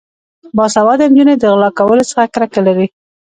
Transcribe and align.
باسواده 0.55 1.05
نجونې 1.11 1.35
د 1.37 1.43
غلا 1.53 1.69
کولو 1.79 2.03
څخه 2.09 2.23
کرکه 2.33 2.59
لري. 2.67 2.87